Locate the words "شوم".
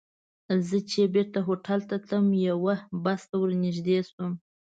4.09-4.33